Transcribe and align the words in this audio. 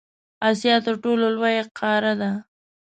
اسیا 0.49 0.75
تر 0.85 0.95
ټولو 1.03 1.25
لویه 1.35 1.63
قاره 1.79 2.13
ده. 2.21 2.31